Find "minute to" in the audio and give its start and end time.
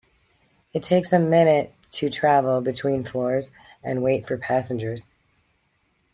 1.19-2.09